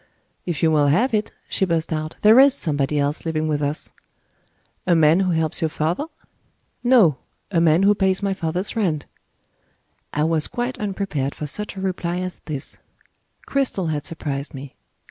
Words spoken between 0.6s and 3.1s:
you will have it," she burst out, "there is somebody